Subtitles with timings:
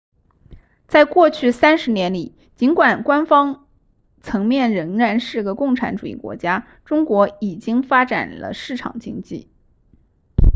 [0.87, 3.67] 在过去三十年里尽管官方
[4.19, 9.47] 层面仍然是个共产主义国家中国已经发展了市场经济